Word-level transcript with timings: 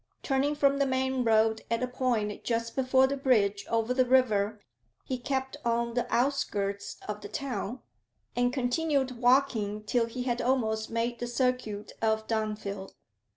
Turning 0.23 0.55
from 0.55 0.79
the 0.79 0.85
main 0.87 1.23
road 1.23 1.61
at 1.69 1.83
a 1.83 1.87
point 1.87 2.43
just 2.43 2.75
before 2.75 3.05
the 3.05 3.15
bridge 3.15 3.67
over 3.69 3.93
the 3.93 4.03
river, 4.03 4.59
he 5.03 5.15
kept 5.19 5.57
on 5.63 5.93
the 5.93 6.11
outskirts 6.11 6.97
of 7.07 7.21
the 7.21 7.29
town, 7.29 7.81
and 8.35 8.51
continued 8.51 9.19
walking 9.19 9.83
till 9.83 10.07
he 10.07 10.23
had 10.23 10.41
almost 10.41 10.89
made 10.89 11.19
the 11.19 11.27
circuit 11.27 11.91
of 12.01 12.25
Dunfield. 12.25 12.93